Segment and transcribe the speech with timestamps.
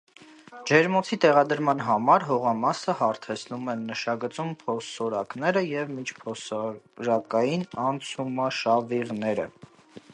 [0.69, 9.47] Ջերմոցի տեղադրման համար հողամասը հարթեցնում են, նշագծում փոսորակները և միջփոսորակային անցումաշավիղները։